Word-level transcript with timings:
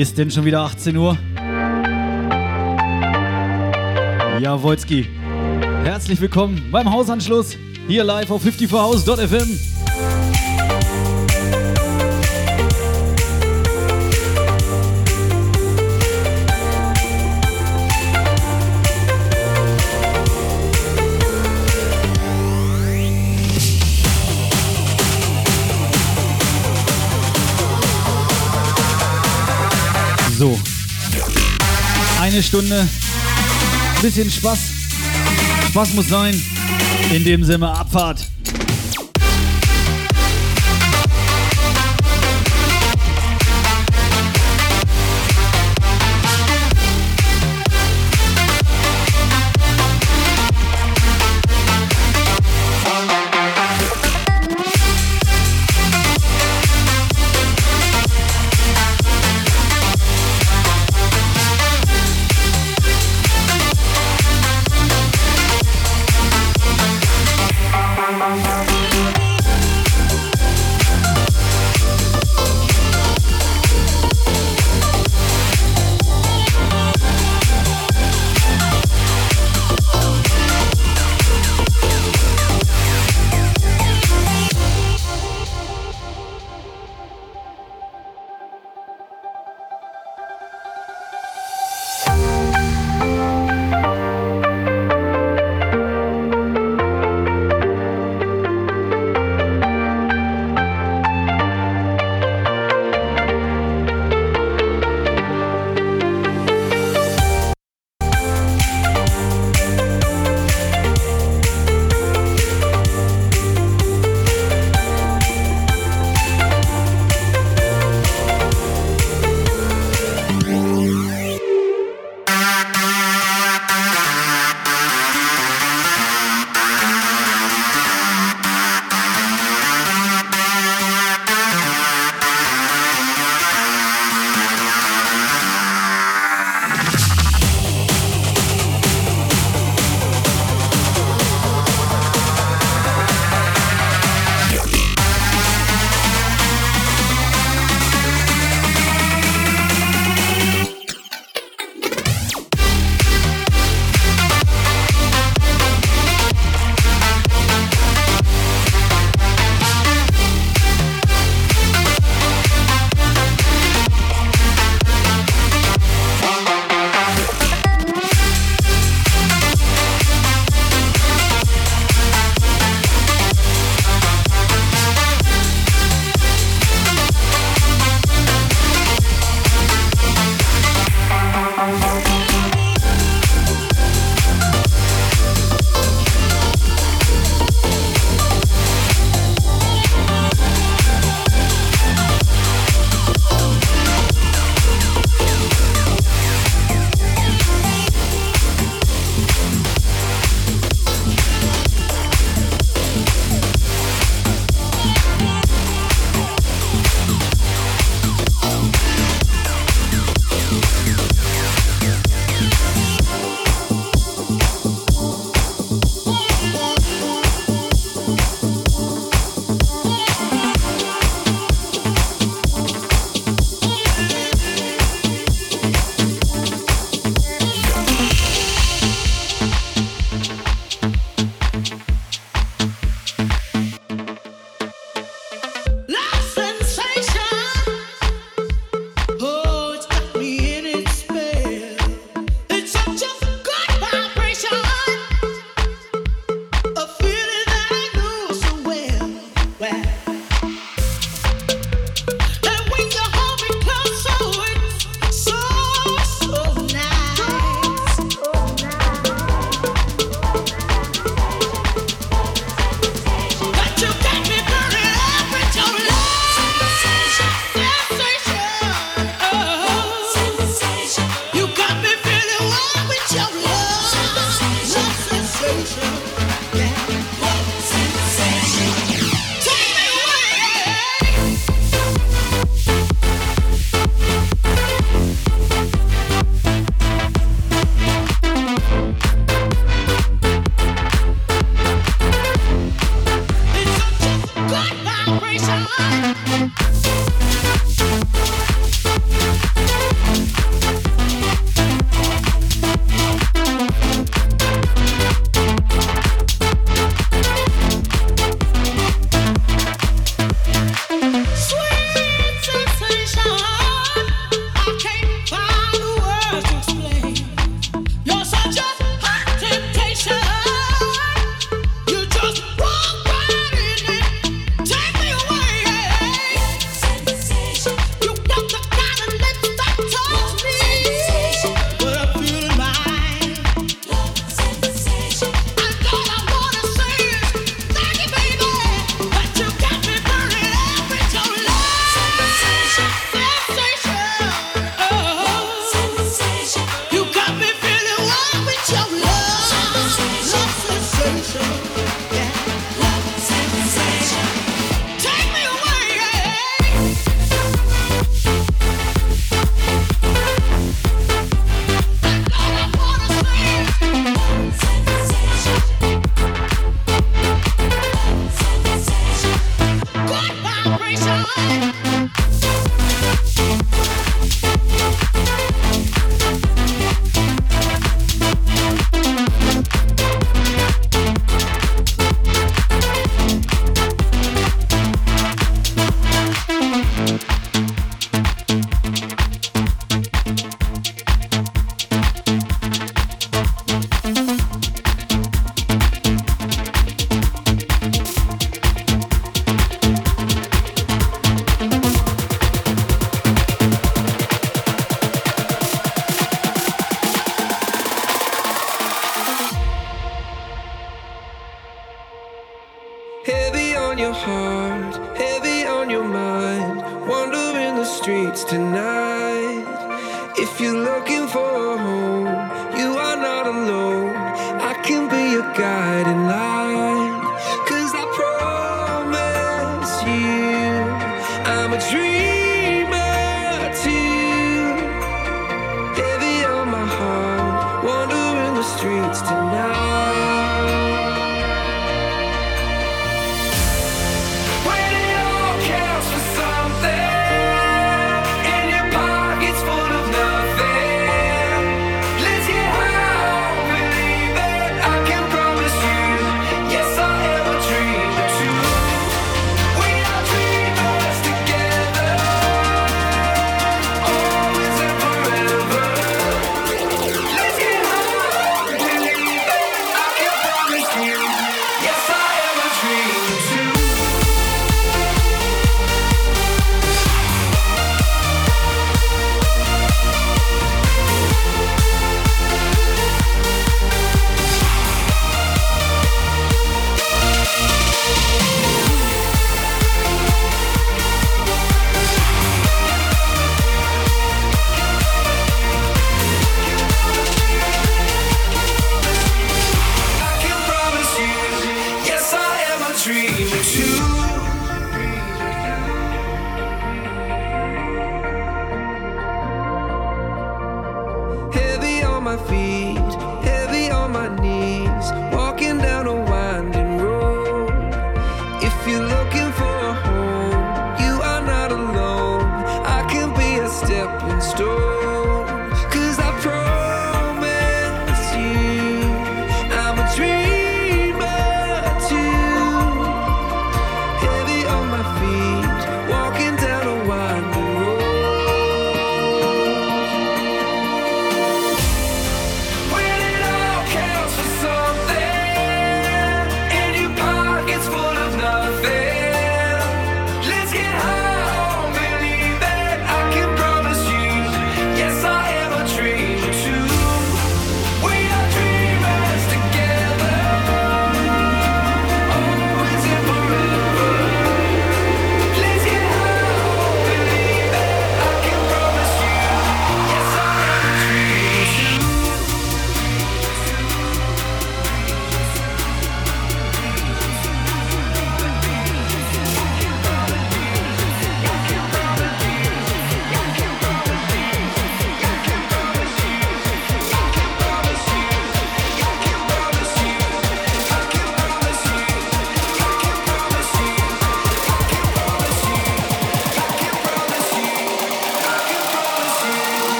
Ist 0.00 0.16
denn 0.16 0.30
schon 0.30 0.46
wieder 0.46 0.62
18 0.62 0.96
Uhr? 0.96 1.18
Ja, 4.40 4.62
Wojtski. 4.62 5.06
Herzlich 5.84 6.18
willkommen 6.22 6.70
beim 6.72 6.90
Hausanschluss. 6.90 7.58
Hier 7.86 8.02
live 8.02 8.30
auf 8.30 8.42
54house.fm. 8.42 9.79
So. 30.40 30.58
Eine 32.18 32.42
Stunde. 32.42 32.88
Bisschen 34.00 34.30
Spaß. 34.30 34.58
Spaß 35.68 35.92
muss 35.92 36.08
sein. 36.08 36.34
In 37.14 37.24
dem 37.24 37.44
Sinne 37.44 37.68
Abfahrt. 37.68 38.26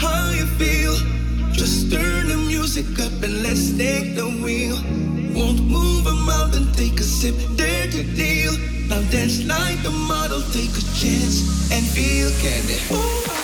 how 0.00 0.30
you 0.30 0.46
feel. 0.58 0.94
Just 1.52 1.92
turn 1.92 2.28
the 2.28 2.36
music 2.36 2.86
up 3.00 3.12
and 3.22 3.42
let's 3.42 3.76
take 3.76 4.16
the 4.16 4.28
wheel. 4.42 4.76
Won't 5.34 5.62
move 5.62 6.06
a 6.06 6.14
mountain, 6.14 6.72
take 6.72 7.00
a 7.00 7.04
sip, 7.04 7.34
dare 7.56 7.90
to 7.90 8.02
deal. 8.14 8.52
Now 8.88 9.00
dance 9.10 9.44
like 9.44 9.84
a 9.84 9.90
model, 9.90 10.42
take 10.52 10.70
a 10.70 10.84
chance 11.00 11.70
and 11.72 11.84
feel 11.86 12.30
candy. 12.42 12.78
Ooh. 12.92 13.43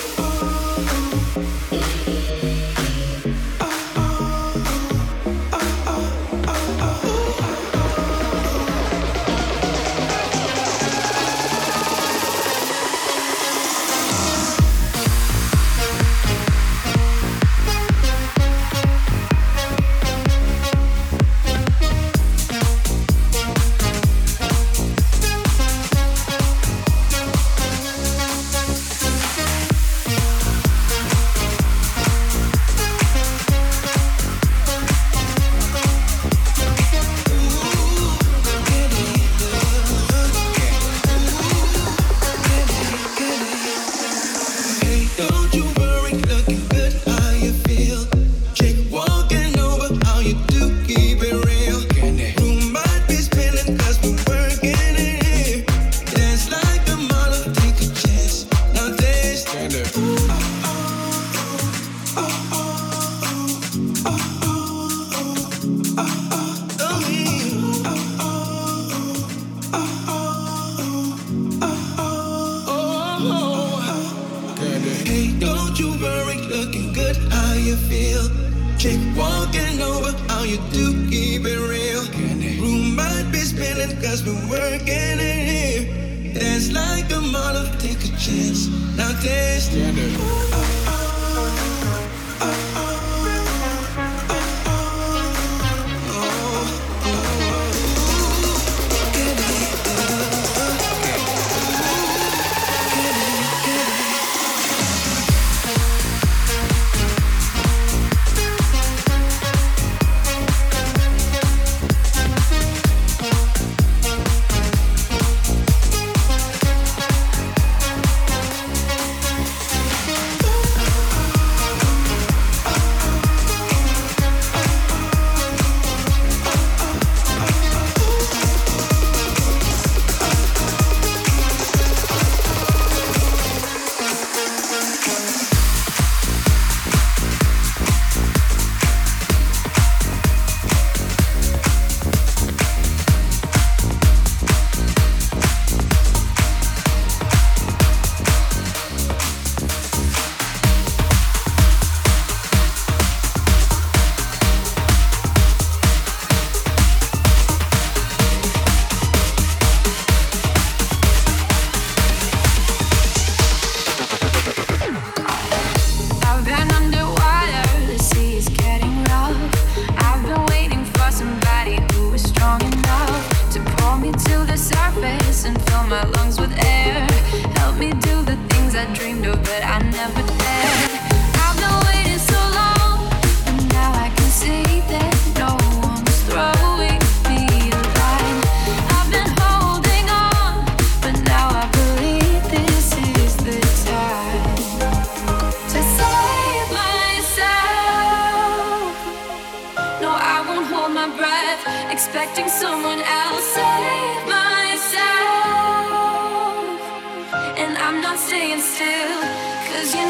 You 209.83 210.05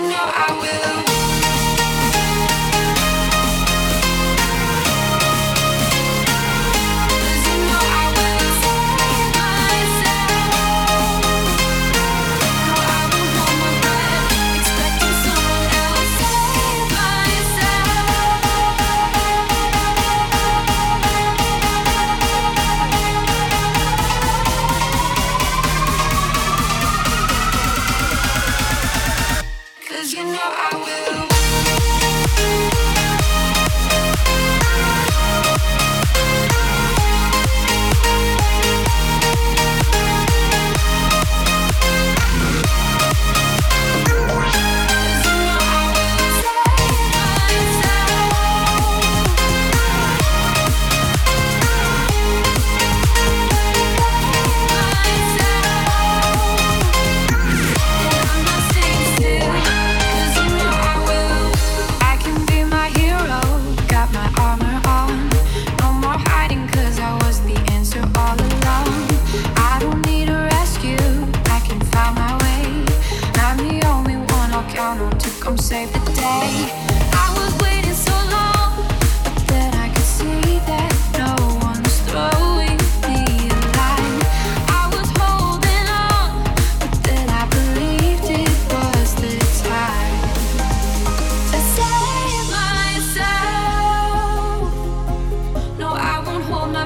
know 0.00 0.18
I 0.18 0.58
will 0.60 0.65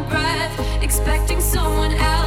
breath, 0.09 0.83
expecting 0.83 1.41
someone 1.41 1.93
else 1.93 2.20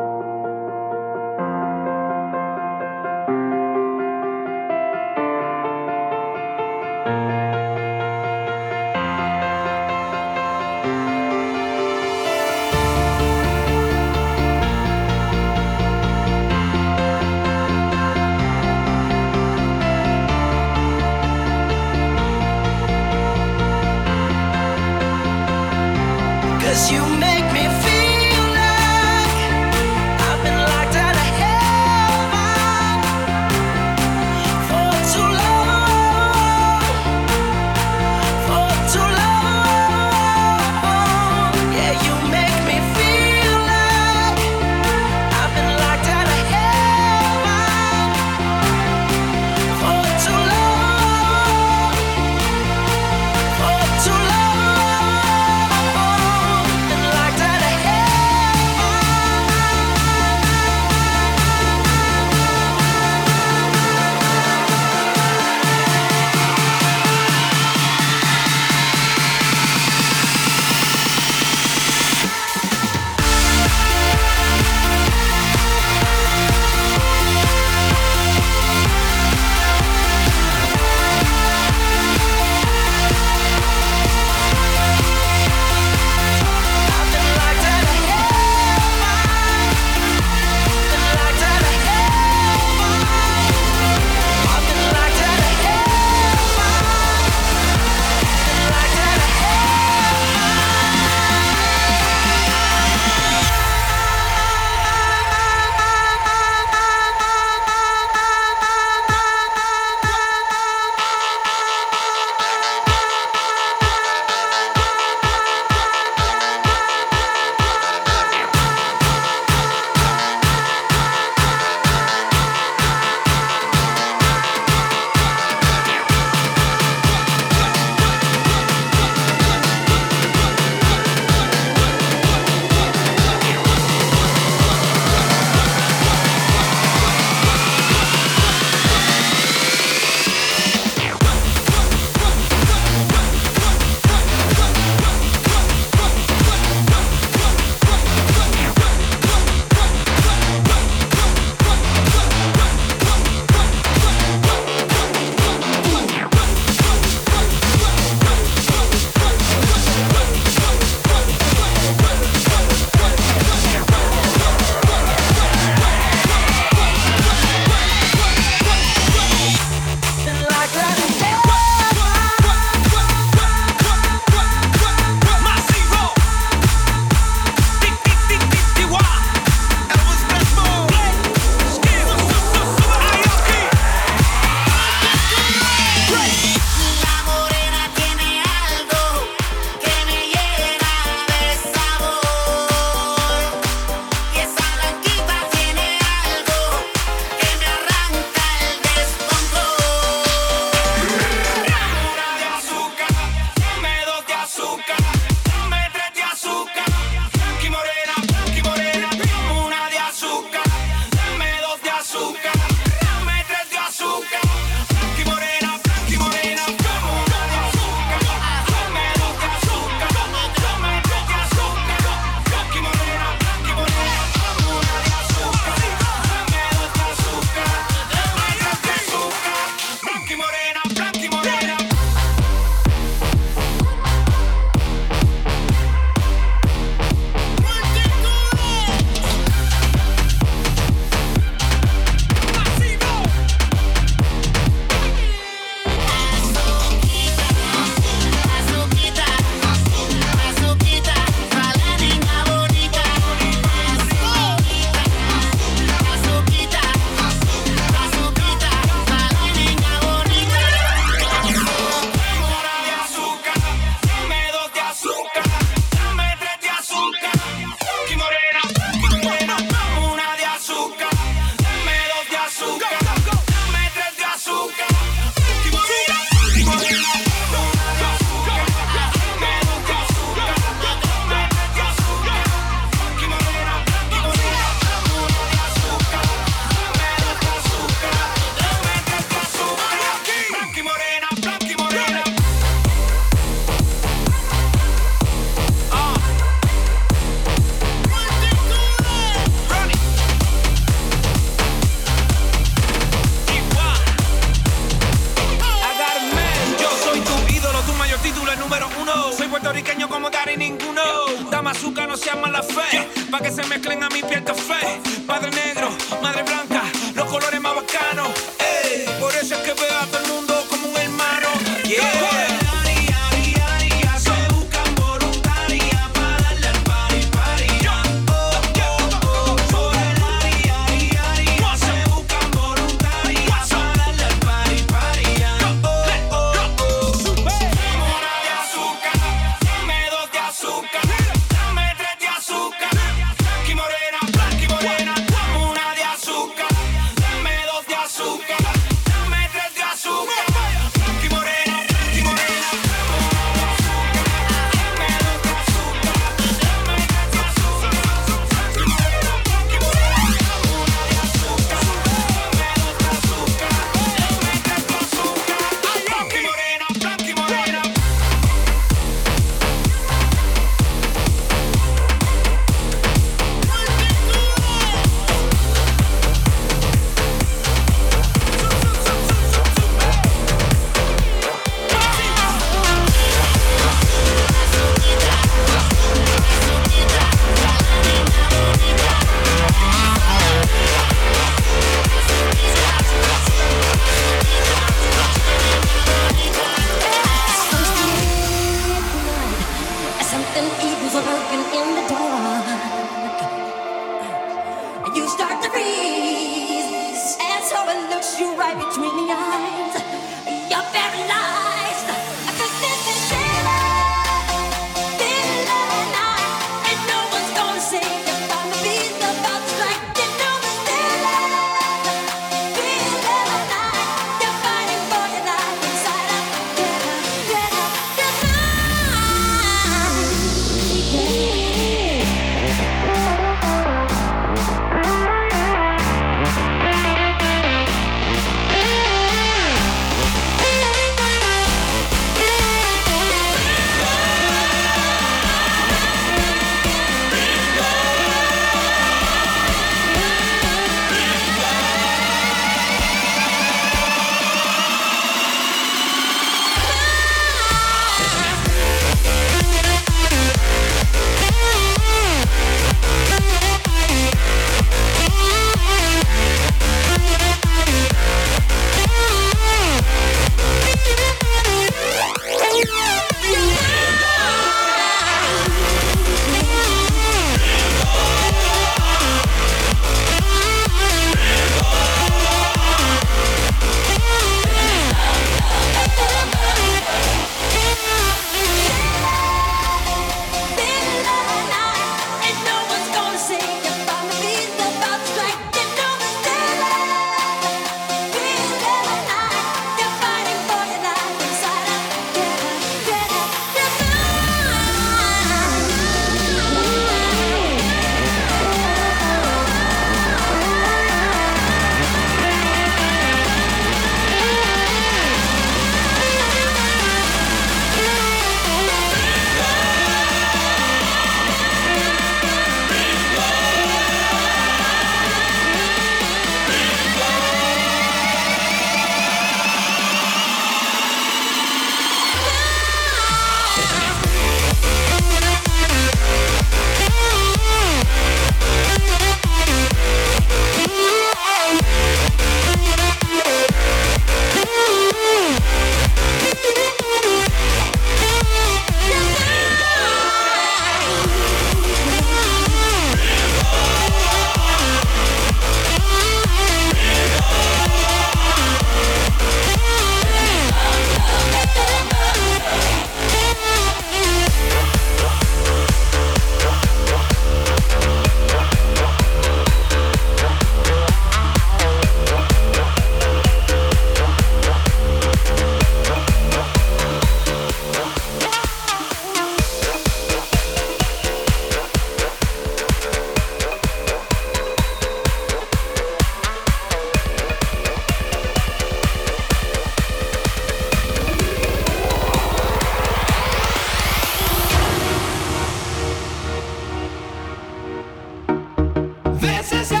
This 599.61 599.91
is 599.91 600.00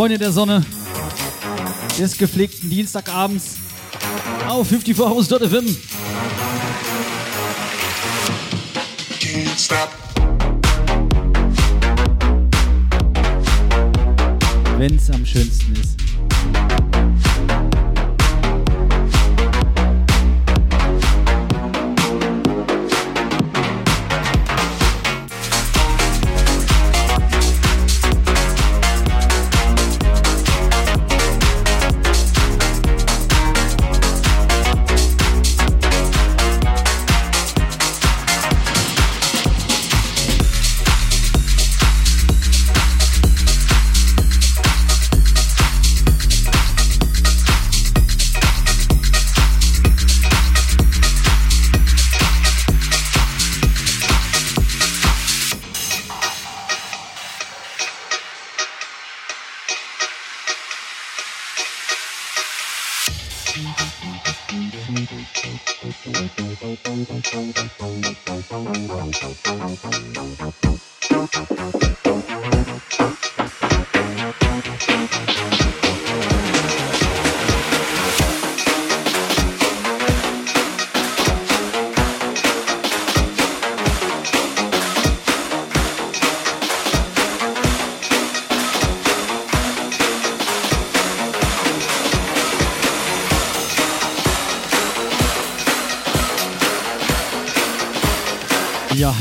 Freunde 0.00 0.16
der 0.16 0.32
Sonne, 0.32 0.64
des 1.98 2.16
gepflegten 2.16 2.70
Dienstagabends 2.70 3.58
auf 4.48 4.66
54house.fm. 4.72 5.76
Can't 9.20 9.58
stop. 9.58 9.90
Wenn's 14.78 15.10
am 15.10 15.26
schönsten 15.26 15.74
ist. 15.74 15.89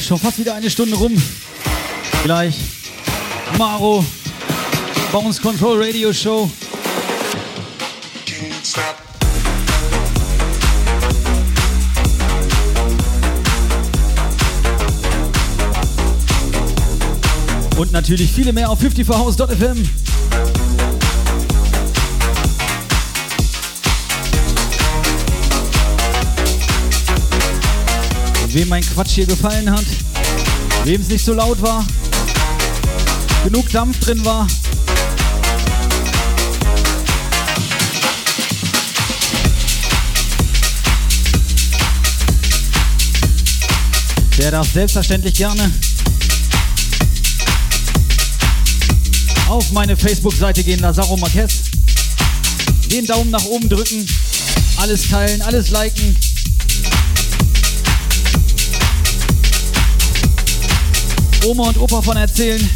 Schon 0.09 0.19
fast 0.19 0.39
wieder 0.39 0.55
eine 0.55 0.71
Stunde 0.71 0.95
rum. 0.95 1.15
Gleich 2.23 2.55
Maro, 3.59 4.03
Bounce 5.11 5.39
Control 5.39 5.83
Radio 5.83 6.11
Show. 6.11 6.49
Und 17.77 17.91
natürlich 17.91 18.31
viele 18.31 18.51
mehr 18.51 18.71
auf 18.71 18.81
54house.fm. 18.81 19.87
Wem 28.51 28.67
mein 28.67 28.83
Quatsch 28.83 29.11
hier 29.11 29.27
gefallen 29.27 29.69
hat, 29.69 29.85
wem 30.83 30.99
es 30.99 31.07
nicht 31.07 31.23
so 31.23 31.33
laut 31.33 31.61
war, 31.61 31.85
genug 33.43 33.69
Dampf 33.71 33.99
drin 33.99 34.25
war. 34.25 34.47
Der 44.39 44.51
darf 44.51 44.71
selbstverständlich 44.73 45.35
gerne 45.35 45.71
auf 49.47 49.71
meine 49.71 49.95
Facebook-Seite 49.95 50.63
gehen, 50.63 50.79
Lazaro 50.79 51.17
Marquez. 51.17 51.51
Den 52.91 53.05
Daumen 53.05 53.29
nach 53.29 53.45
oben 53.45 53.69
drücken, 53.69 54.07
alles 54.77 55.09
teilen, 55.09 55.41
alles 55.43 55.69
liken. 55.69 56.15
Oma 61.45 61.69
und 61.69 61.77
Opa 61.77 62.01
von 62.01 62.17
erzählen. 62.17 62.69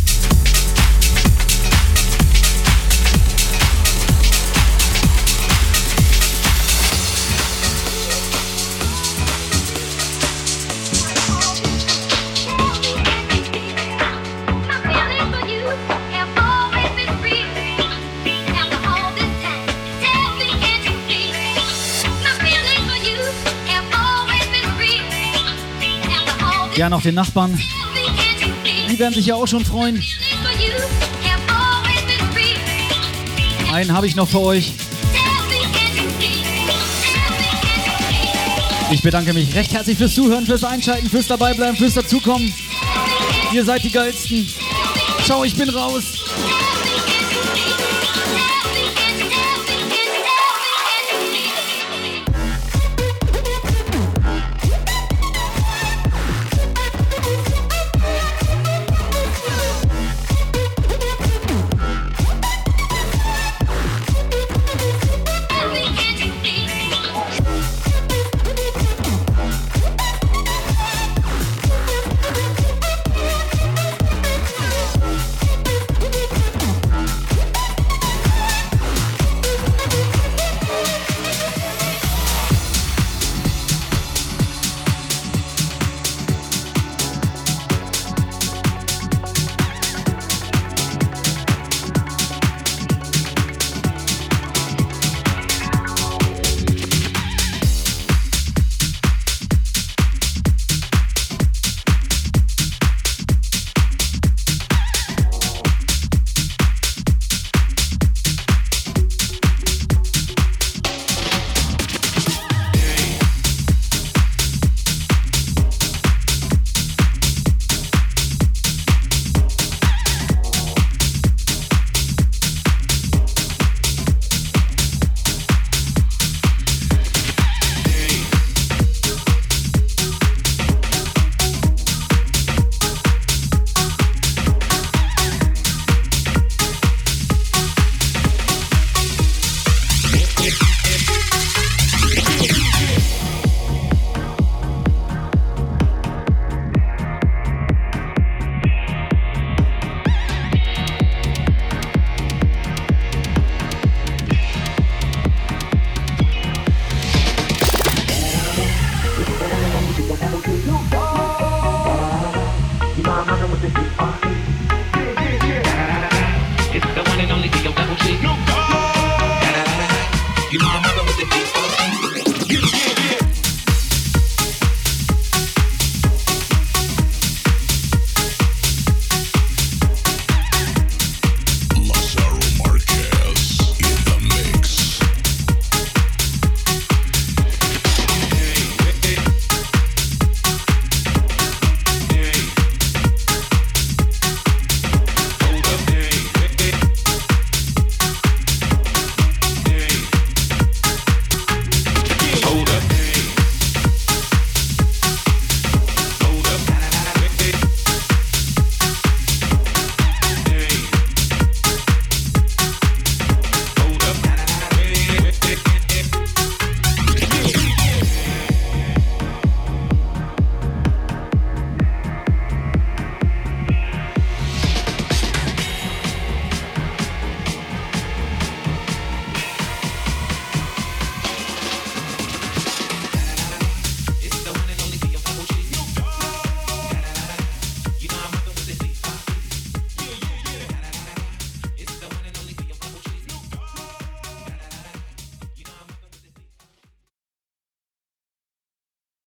Ja, 26.76 26.89
noch 26.89 27.01
den 27.01 27.16
Nachbarn. 27.16 27.57
Die 28.93 28.99
werden 28.99 29.15
sich 29.15 29.25
ja 29.25 29.33
auch 29.33 29.47
schon 29.47 29.65
freuen. 29.65 30.03
Einen 33.71 33.91
habe 33.91 34.05
ich 34.05 34.15
noch 34.15 34.27
für 34.27 34.39
euch. 34.39 34.71
Ich 38.91 39.01
bedanke 39.01 39.33
mich 39.33 39.55
recht 39.55 39.73
herzlich 39.73 39.97
fürs 39.97 40.13
Zuhören, 40.13 40.45
fürs 40.45 40.63
Einschalten, 40.63 41.09
fürs 41.09 41.25
Dabeibleiben, 41.25 41.75
fürs 41.75 41.95
Dazukommen. 41.95 42.53
Ihr 43.51 43.65
seid 43.65 43.83
die 43.83 43.89
Geilsten. 43.89 44.47
Ciao, 45.25 45.43
ich 45.43 45.55
bin 45.55 45.69
raus. 45.69 46.22